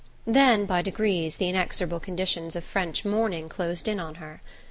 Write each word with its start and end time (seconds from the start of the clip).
Then, 0.25 0.65
by 0.65 0.81
degrees, 0.81 1.37
the 1.37 1.47
inexorable 1.47 1.99
conditions 1.99 2.55
of 2.55 2.63
French 2.63 3.05
mourning 3.05 3.47
closed 3.47 3.87
in 3.87 3.99
on 3.99 4.15
her. 4.15 4.41